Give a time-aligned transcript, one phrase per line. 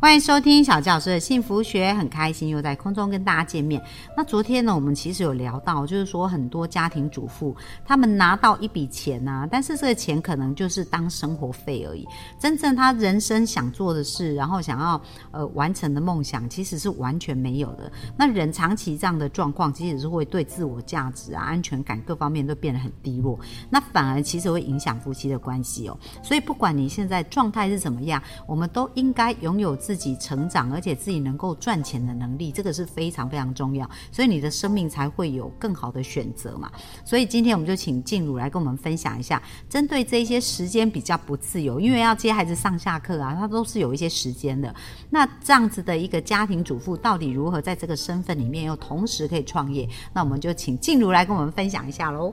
[0.00, 3.80] 欢迎收听小教师的幸福学，很开心又在空中跟大家见面。
[4.16, 12.08] 那昨天呢，我们其实有聊到，就是说很多家庭主妇他们拿到一笔钱啊，但是这个钱可能就是当生活费而已。
[12.38, 14.98] 真正他人生想做的事，然后想要
[15.32, 17.92] 呃完成的梦想，其实是完全没有的。
[18.16, 23.38] 那人长期这样的状况，其实是会对自我价值啊、安全感各方面都变得很低落。
[23.68, 25.98] 那反而其实会影响夫妻的关系哦。
[26.22, 33.90] 所以不管你现在状态是怎么样，我们都应该拥有自己成长，而且自己能够赚钱的能力，这个是非常非常重要。
[34.12, 36.70] 所以你的生命才会有更好的选择嘛。
[37.04, 44.72] 所以今天我们就请静茹来跟我们分享一下，针对这些时间比较不自由，因为要接孩子上下课啊，他都是有一些时间的。
[45.10, 49.88] 那这样子的一个家庭主妇，到底如何在这个身份里面又同时可以创业？
[50.12, 52.32] 那我们就请静茹来跟我们分享一下喽。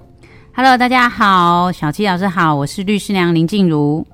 [0.54, 4.06] Hello，大家好，小七老师好，我是律师娘林静茹。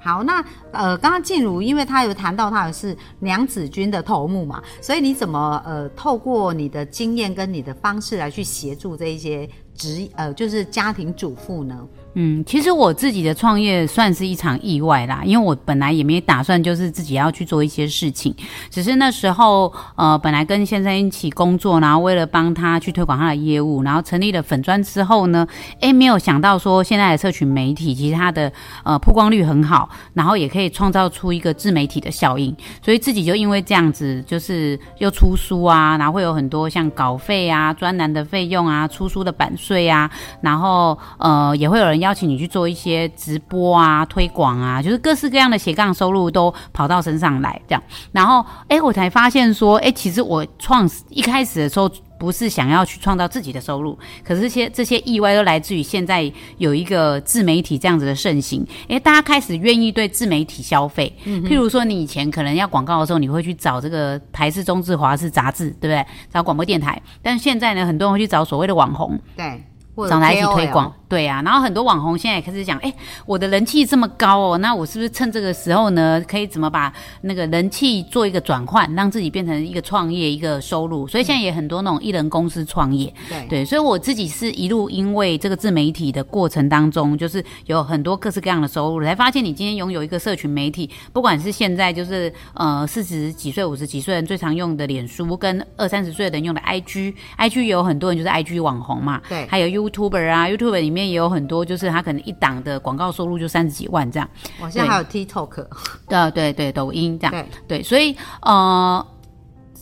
[0.00, 11.86] 好，那呃，刚刚静茹，因为她有谈到她也是娘子军的头目嘛，所以你怎么呃，透过你的经验跟你的方式来去协助这一些职呃，就是家庭主妇呢？
[12.20, 18.34] 嗯，其实我自己的创业算是一场意外啦，因为我本来也没打算就是自己要去做一些事情，
[18.68, 25.46] 只是那时候呃，本来跟先生一起工作，然后为了帮他去推广他的业务，然后成立了粉砖之后呢，
[25.78, 28.52] 诶，没有想到说现在的社群媒体其实它的
[28.82, 32.52] 呃曝光率很好，然后也可以创造出一个自媒体的效应，
[32.82, 42.07] 所以自己就因为这样子，就是又出书啊，然后会有很多像稿费啊、专栏的费用啊、出书的版税啊，然后呃也会有人要。
[42.08, 47.82] 邀请你去做一些直播啊、推广啊，就是各式各样的斜杠收入都跑到身上来，这样。
[48.12, 61.14] 然后，哎，我才发现说，哎，其实我创一开始的时候不是想要去创造自己的收入，可是这些这些意外都来自于现在有一个自媒体这样子的盛行，哎，大家开始愿意对自媒体消费。
[61.26, 66.02] 譬如说，你以前可能要广告的时候，你会去找这个台式、中式、华式杂志，对不对？
[66.32, 67.00] 找广播电台。
[67.20, 69.20] 但是现在呢，很多人会去找所谓的网红。
[69.36, 69.62] 对。
[70.06, 72.92] 找来一起推广，对呀、啊，然后很多网红现在也开始讲，哎，
[73.24, 76.92] 我的人气这么高哦，那我是不是趁这个时候呢，可以怎么把
[77.22, 81.08] 那个人气做一个转换，让自己变成一个创业一个收入？
[81.08, 83.46] 所以现在也很多那种艺人公司创业，对。
[83.48, 104.28] 对，所以我自己是一路因为这个自媒体的过程当中，就是有很多各式各样的收入，才发现你今天拥有一个社群媒体，不管是现在就是呃四十几岁、五十几岁人最常用的脸书，跟二三十岁的人用的 IG，IG 也有很多人就是 IG 网红嘛，对，还有 YouTuber 啊，YouTube 里面也有很多，就是他可能一档的广告收入就三十几万这样。
[104.60, 105.66] 我现在还有 TikTok，
[106.08, 107.32] 对对对，抖音这样。
[107.32, 109.06] 对对，所以呃，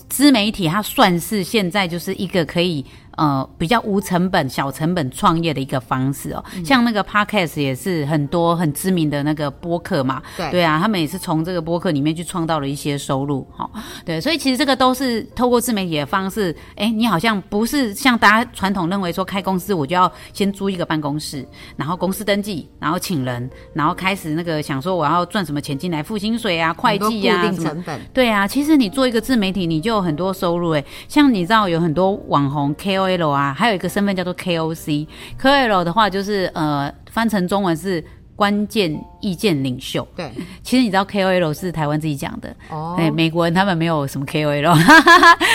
[0.09, 2.85] 自媒体它算是现在就是一个可以。
[3.17, 6.65] 呃，比较无成本、小成本创业的一个方式哦，嗯。
[6.65, 10.51] 像那个 podcast 也是很多很知名的那个播客嘛，对。
[10.51, 21.43] 对啊，他们也是从这个播客里面去创造了一些收入，哈、哦，对，所以其实这个都是透过自媒体的方式，哎，你好像不是像大家传统认为说开公司我就要先租一个办公室，
[21.75, 33.06] 然后公司登记，然后请人，然后开始那个想说我要赚什么钱进来付薪水啊、会计啊，固定成本，对啊，其实你做一个自媒体，你就有很多收入，哎，像你知道有很多网红 KOL。
[33.07, 35.07] KOL 啊，还有一个身份叫做 KOC。
[35.41, 40.07] KOL 的话就是呃，翻成中文是关键意见领袖。
[40.15, 40.31] 对，
[40.63, 44.77] 其实你知道 KOL 是台湾自己讲的哦，哎，美国人他们没有什么 KOL，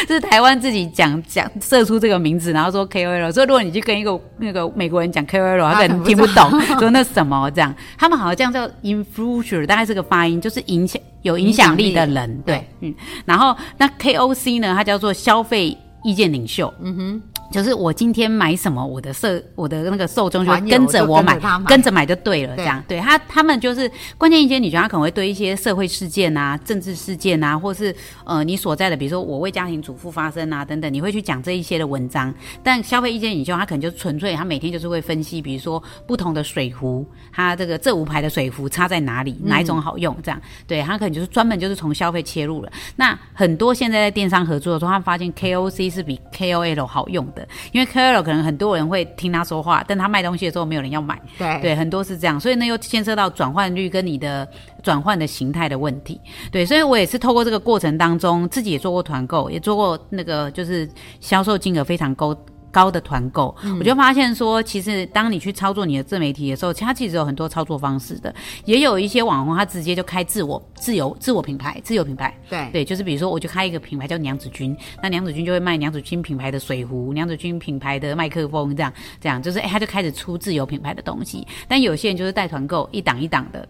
[0.08, 3.32] 这 是台湾自己讲讲设出这个名字，然后说 KOL。
[3.32, 7.74] 所以如果你去跟一个那个美国人讲 KOL，他可能听不懂，说那什么这样。
[7.98, 12.42] 他们好像叫 influencer，大概是个发音，就是影响有影响力的人。
[12.46, 12.94] 对，嗯。
[13.26, 15.78] 然后那 KOC 呢，它叫做消费。
[16.04, 27.96] 意见领袖，嗯哼，就是我今天买什么，我的受我的那个受众就跟着我买，跟着买就对了，这样对他他们就是关键意见领袖，他可能会对一些社会事件啊、政治事件啊，或是
[28.26, 32.34] 呃你所在的，比如说我为家庭主妇发声啊等等，你会去讲这一些的文章。
[32.64, 42.72] 但消费意见领袖他可能就纯粹他每天就是会分析，比如说不同的水壶，它这个这五排的水壶差在哪里，哪一种好用，这样、嗯、对他可能就是专门就是从消费切入了。
[42.96, 45.92] 那很多现在在电商合作的时候，他发现 KOC。
[45.92, 47.41] 是比 KOL 好用的，
[47.72, 51.62] 因为 KOL 可能很多人会听他说话，但他卖东西的时候没有人要买，对。
[51.62, 54.48] 对，很多是这样，所以呢又牵涉到转换率跟你的
[54.84, 56.20] 转换的形态的问题，
[56.52, 60.90] 对，所以我也是透过这个过程当中，自己也做过团购，也做过那个就是
[61.20, 62.36] 销售金额非常高。
[62.72, 68.34] 高的团购，我就发现说，其实当你去操作你的自媒体的时候，它其实有很多操作方式的，
[68.66, 72.70] 也有一些网红他直接就开自我自由自我品牌，自由品牌，对。
[72.72, 83.68] 对，就是比如说我就开一个品牌叫娘子军，那娘子军就会卖娘子军品牌的水壶，娘子军品牌的麦克风，这样这样就是哎，他就开始出自由品牌的东西，但有些人就是带团购，一档一档的。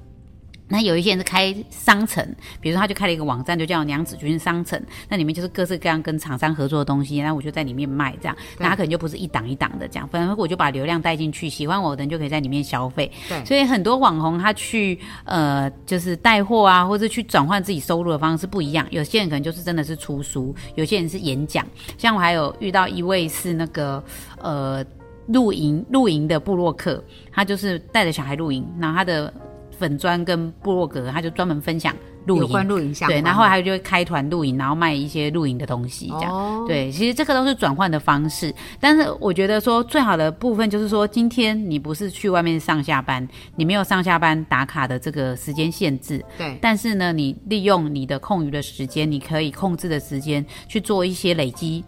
[0.72, 2.26] 那有一些人是开商城，
[2.62, 13.12] 比如说他就开了一个网站，就叫娘子军商城，那里面就是各式各样跟厂商合作的东西，然后我就在里面卖这样，那他可能就不是一档一档的这样，反正我就把流量带进去，喜欢我的人就可以在里面消费。
[13.28, 21.68] 对，所以很多网红他去呃就是带货啊，或者去转换自己收入的方式不一样，有些人可能就是真的是出书，有些人是演讲，
[21.98, 24.02] 像我还有遇到一位是那个
[24.40, 24.86] 呃
[25.28, 29.34] 露营露营的布洛克，他就是带着小孩露营，然后他的。
[29.82, 31.96] 粉砖跟部落格，他就专门分享
[32.28, 36.66] 露营，有关露营相对，然后还有就会开团露营，然后卖一些露营的东西，这样。
[36.68, 38.54] 对，其实这个都是转换的方式。
[38.80, 46.24] 但是我觉得说最好的部分就是说，今天你不是去外面上下班，你没有上下班打卡的这个时间限制。
[46.38, 46.56] 对。
[46.62, 51.84] 但是呢，你利用你的空余的时间，你可以控制的时间去做一些累积，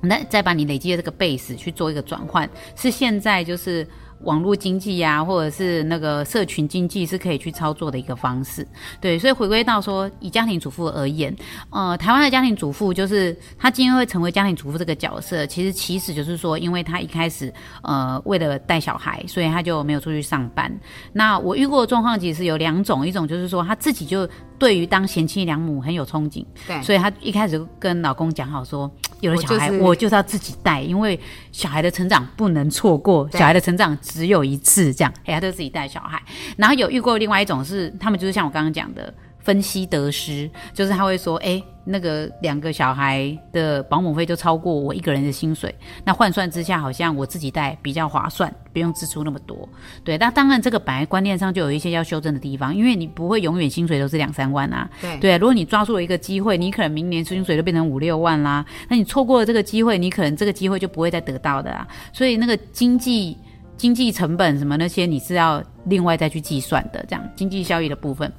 [0.00, 3.86] 那再把你累积的这个 base 去做一个转换，是现在就是。
[4.24, 8.66] 网络经济呀，或者是那个社群经济是可以去操作的一个方式，
[9.00, 11.34] 对，所以回归到说，以家庭主妇而言，
[11.70, 20.72] 呃，台湾的家庭主妇就是她今天会成为家庭主妇这个角色，其实其实就是说，因为她一开始呃为了带小孩，所以她就没有出去上班。
[21.12, 24.28] 那我遇过的状况其实有两种，一种就是说她自己就
[24.58, 28.90] 对于当贤妻良母很有憧憬，对，所以她一开始跟老公讲好说。
[29.24, 31.18] 有了小孩，我就是要自己带，因为
[31.50, 36.22] 小孩的成长不能错过，小孩的成长只有一次，这样，哎，他就自己带小孩。
[36.56, 39.12] 然后有遇过另外一种是，他们就是像我刚刚讲的。
[39.44, 49.68] 分析得失，就是他会说，哎，那个两个小孩的保姆费就超过我一个人的薪水，那换算之下，好像我自己带比较划算，不用支出那么多。
[50.02, 54.88] 对，那当然这个本来观念上就有一些要修正的地方，因为你不会永远薪水都是两三万啊。
[54.98, 61.86] 对，对，如果你抓住了一个机会，你可能明年薪水就变成五六万啦，那你错过了这个机会，你可能这个机会就不会再得到的啊。
[62.14, 63.36] 所以那个经济
[63.76, 68.32] 经济成本什么那些，你是要另外再去计算的，这样经济效益的部分。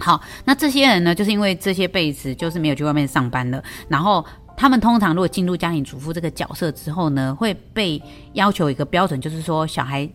[0.00, 4.24] 好，那这些人呢，就是因为这些辈子就是没有去外面上班了，然后
[4.56, 8.02] 他们通常如果进入家庭主妇这个角色之后呢，会被
[8.32, 10.08] 要求一个标准，就是说小孩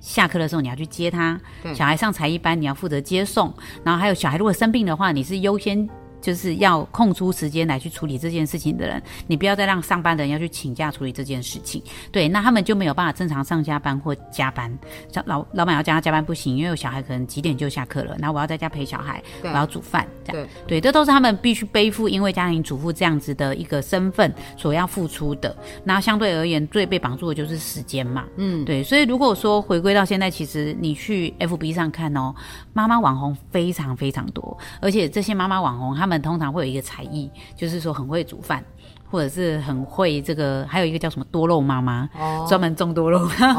[0.00, 1.38] 下课的时候你要去接他，
[1.74, 3.52] 小孩上才艺班你要负责接送，
[3.82, 5.88] 然后还有小孩如果生病的话，你是优先。
[6.24, 11.82] 就是要空出时间来去处理这件事情的人，你不要再让上班的人要去请假处理这件事情。
[12.10, 14.74] 对，那他们就没有办法正常上下班或加班。
[15.12, 25.54] 像老老板要叫他加班不行，因为有小孩可能几点就下课了，然后我要在家陪小孩，我要煮饭，这样对，这都是他们必须背负，因为家庭主妇这样子的一个身份所要付出的。
[25.84, 28.24] 那相对而言，最被绑住的就是时间嘛。
[28.38, 32.34] 嗯，对，所以如果说回归到现在，其实你去 FB 上看哦，
[32.72, 36.13] 妈妈网红非常非常多，而且这些妈妈网红他们。
[36.20, 38.62] 通常会有一个才艺，就是说很会煮饭，
[39.10, 42.08] 或者是很会这个，还有一个叫什么多肉妈妈，
[42.48, 43.18] 专门种多肉，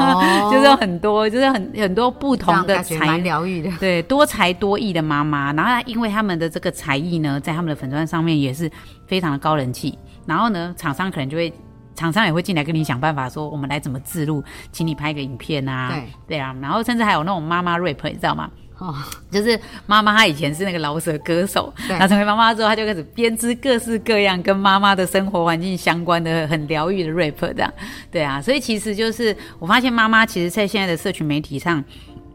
[0.51, 5.53] 就是很多，就是很很多不同的才疗愈的，对，多才多艺的妈妈。
[5.53, 8.69] 然后因为他们的这个才艺呢，在他们的粉钻上面也是
[9.07, 9.97] 非常的高人气。
[10.25, 11.53] 然后呢，厂商可能就会，
[11.93, 16.55] 厂商也会进来跟你想办法说，我们来怎么自录，请你拍一个影片啊，对对啊。
[16.61, 18.49] 然后甚至还有那种妈妈 rap，你知道吗？
[18.77, 18.93] 哦，
[19.31, 27.73] 就是妈妈，她以前是那个老舍歌手，那成为妈妈之后，她就开始编织各式各样跟妈妈的生活环境相关的很疗愈的 rap，这样，
[28.11, 31.83] 对啊，所以其实就是我发现妈妈其实在现在的社群媒体上，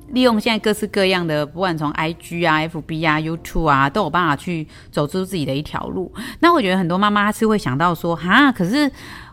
[0.09, 6.11] 利用现在各式各样的，不管从 IG 啊、FB 啊、YouTube 啊，都有办法去走出自己的一条路。
[6.39, 8.91] 那我觉得很多妈妈是会想到说，哈，可是。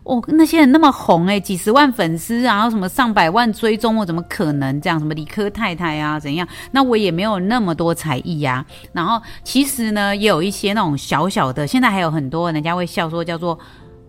[0.08, 4.98] 哦，那些人那么红哎，几十万粉丝，然后什么上百万追踪，我怎么可能这样？
[4.98, 6.48] 什么理科太太啊，怎样？
[6.72, 8.66] 那我也没有那么多才艺呀。
[8.94, 13.60] 然后其实呢，也有一些那种小小的，现在还有很多人家会笑说叫做。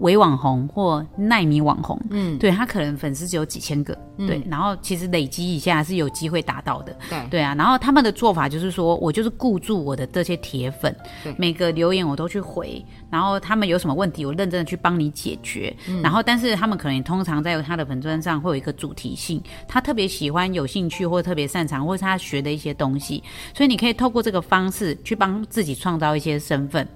[0.00, 10.94] 伪网红或奈米网红，嗯，对他可能粉丝只有几千个，对，然后其实累积一下是有机会达到的，对，对啊，然后他们的做法就是说，我就是顾住我的这些铁粉，
[11.36, 26.86] 每个留言我都去回，然后他们有什么问题，我认真的去帮你解决，然后但是他们可能通常在他的粉砖上会有一个主题性，他特别喜欢、有兴趣或特别擅长，或是他学的一些东西，所以你可以透过这个方式去帮自己创造一些身份。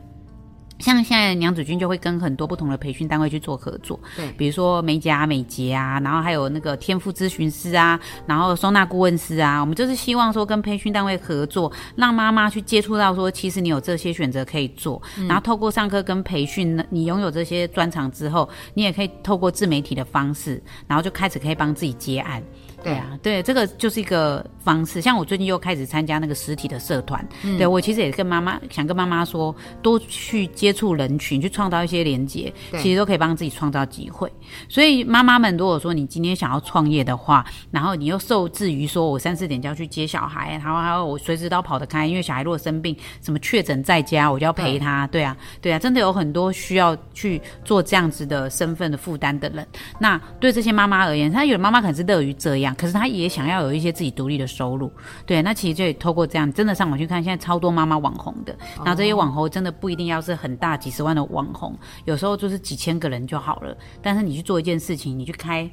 [0.82, 22.42] 像现在娘子军就会跟很多不同的培训单位去做合作，对，比如说美甲、美睫啊，然后还有那个天赋咨询师啊，然后收纳顾问师啊，我们就是希望说跟培训单位合作，让妈妈去接触到说，其实你有这些选择可以做，然后透过上课跟培训呢，你拥有这些专长之后，你也可以透过自媒体的方式，然后就开始可以帮自己接案。
[22.82, 25.00] 对啊，对，这个就是一个方式。
[25.00, 27.26] 像我最近又开始参加那个实体的社团，
[27.58, 34.30] 对我其实也跟妈妈想跟妈妈说，多去接触人群，去创造一些连接，其实都可以帮自己创造机会。
[34.68, 45.06] 所以妈妈们，如果说你今天想要创业的话，然后你又受制于说我三四点就要去接小孩，然后还有我随时都要跑得开，因为小孩如果生病，什么确诊在家，我就要陪他。
[45.08, 49.66] 对啊，对啊，真的有很多需要去做这样子的身份的负担的人。
[49.98, 52.71] 那对这些妈妈而言，她有的妈妈可能是乐于这样。
[52.74, 54.90] 可是他也想要有一些自己独立的收入，
[55.26, 63.76] 对，那其实就透过这样，真的上网去看，现在超多妈妈网红的，然后这些网红真的不一定要是很大几十万的网红，有时候就是几千个人就好了。
[64.00, 65.70] 但是你去做一件事情，你去开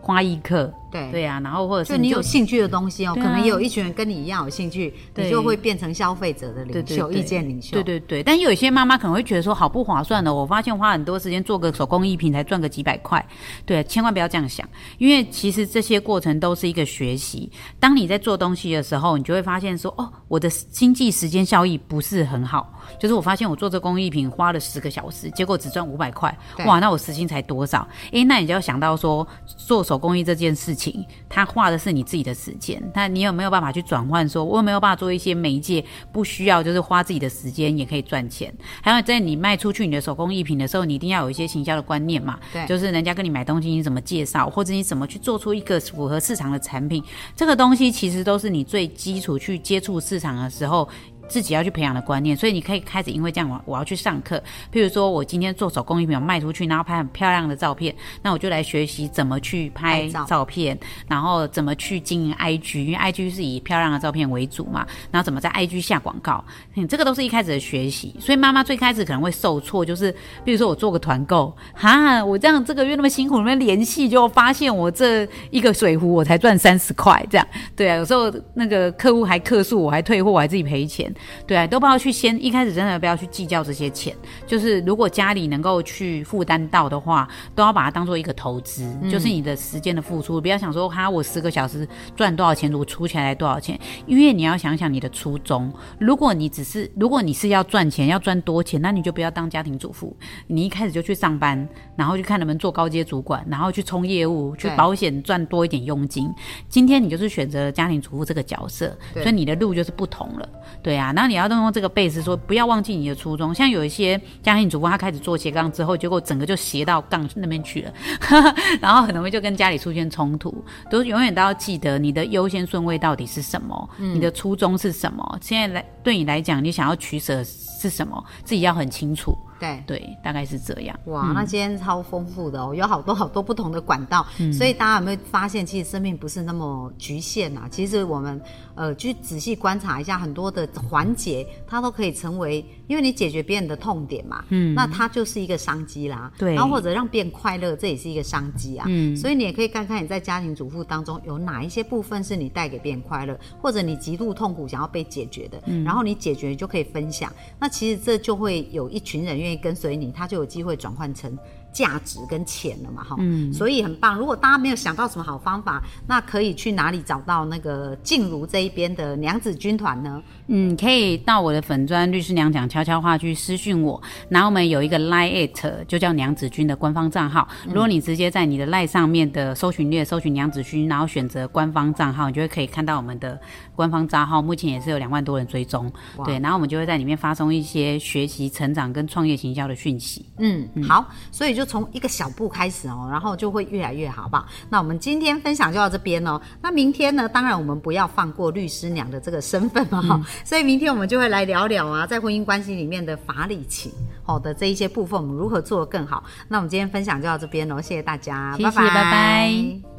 [0.00, 0.72] 花艺课。
[0.92, 7.70] 对对啊，然后或者是你有兴趣的东西哦，可能也有一群人跟你一样有兴趣，你就会变成消费者的领袖、意见领袖。
[7.72, 13.26] 对对对，但有一些妈妈可能会觉得说好不划算的，我发现花很多时间做个手工艺品才赚个几百块，
[13.64, 14.68] 对，千万不要这样想，
[14.98, 17.50] 因为其实这些过程都是一个学习。
[17.80, 22.70] 当你在做东西的时候，你就会发现说，哦，我的经济时间效益不是很好，
[23.00, 27.88] 就是我发现我做这工艺品花了十个小时，结果只赚五百块，哇，那我时薪才多少？
[28.10, 30.81] 诶，那你就要想到说，做手工艺这件事情。
[31.28, 34.26] 他花的是你自己的时间，那你有没有办法去转换？
[34.28, 38.52] 说我有没有办法做一些媒介，不需要就是花自己的时间也可以赚钱？
[38.80, 42.38] 还有在你卖出去你的手工艺品的时候，你一定要有一些行销的观念嘛？
[42.52, 47.02] 对，就是人家跟你买东西，你怎么介绍，或者你怎么去做出一个符合市场的产品？
[47.36, 50.88] 这个东西其实都是你最基础去接触市场的时候。
[51.32, 54.36] 自己要去培养的观念，所以你可以开始因为这样，我我要去上课。
[54.70, 64.86] 譬如说，我今天做手工艺品卖出去，然后拍很漂亮的照片，那我就来学习怎么去拍照片，然后怎么去经营 IG，因为 IG 是以漂亮的照片为主嘛。
[65.10, 66.44] 然后怎么在 IG 下广告，
[66.86, 68.14] 这个都是一开始的学习。
[68.20, 70.12] 所以妈妈最开始可能会受挫，就是
[70.44, 77.96] 譬如说我做个团购，哈，我这样这个月那么辛苦，那边联系就发现我这一个水壶我才赚三十块，这样对啊。
[77.96, 81.12] 有时候那个客户还客诉，我还退货，我还自己赔钱。
[81.46, 91.86] 对啊，都不要去先一开始真的不要去计较这些钱，就是如果家里能够去负担到的话，都要把它当做一个投资，就是你的时间的付出，不要想说哈我十个小时
[92.16, 95.72] 赚多少钱，我出起来多少钱，因为你要想想你的初衷。
[95.98, 106.32] 如果你只是如果你是要赚钱，要赚多钱，那你就不要当家庭主妇，你一开始就去上班，然后去看能不能做高阶主管，然后去冲业务，去保险赚多一点佣金。
[106.68, 110.48] 今天你就是选择家庭主妇这个角色，所以你的路就是不同了。
[110.82, 111.01] 对啊。
[111.06, 113.54] 然后你要动用这个背子说，不要忘记你的初衷。
[113.54, 117.92] 像有一些家庭主妇，她开始做斜杠之后，结果整个就斜到杠那边去了，
[118.80, 120.54] 然后很容易就跟家里出现冲突。
[120.90, 125.38] 都永远都要记得你的优先顺位到底是什么，你的初衷是什么。
[125.40, 129.36] 现在来对你来讲，你想要取舍是什么，自己要很清楚。
[129.62, 130.98] 对对，大概是这样。
[131.06, 137.68] 哇，那今天超丰富的哦，有好多好多不同的管道，嗯所以大家有没有发现，其实生命不是那么局限啊？
[137.70, 138.40] 其实我们
[138.74, 146.32] 呃，去仔细观察一下，很多的环节，它都可以成为，因为你解决别人的痛点嘛，嗯，那它就是一个商机啦。
[146.38, 148.86] 对，然后或者让别人快乐，这也是一个商机啊。
[148.88, 157.30] 嗯，所以你也可以看看你在家庭主妇当中有哪一些部分是你带给别人快乐，或者你极度痛苦想要被解决的，嗯然后你解决就可以分享。
[157.60, 159.56] 那其实这就会有一群人愿意。
[159.56, 161.38] 跟随你，他就有机会转换成。
[161.72, 164.18] 价值跟钱了嘛，哈，嗯，所以很棒。
[164.18, 170.22] 如果大家没有想到什么好方法，那可以去哪里找到那个静茹这一边的娘子军团呢？
[170.54, 177.48] 嗯，可以到我的粉砖律师娘讲悄悄话去私讯我，然后我们有一个 line it 就叫娘子军的官方账号。
[177.68, 183.40] 如果你直接在你的 line 上面的搜寻列搜寻娘子军，然后选择官方账号，你就会可以看到我们的
[183.74, 184.42] 官方账号。
[184.42, 185.90] 目前也是有两万多人追踪，
[186.22, 190.26] 对，然后我们就会在里面发送一些学习、成长跟创业行销的讯息。
[190.36, 191.62] 嗯，好，所以就。
[191.62, 194.44] 就从一个小步开始哦，然后就会越来越好，好不好？
[194.68, 196.40] 那我们今天分享就到这边哦。
[196.60, 197.28] 那明天呢？
[197.28, 200.20] 当然我们不要放过律师娘的这个身份嘛，哈。
[200.44, 206.24] 所以明天我们就会来聊聊啊，在婚姻关系里面的法理情，好的这一些部分，我们如何做得更好。
[206.48, 209.91] 那我们今天分享就到这边喽，谢谢大家，拜拜，拜拜。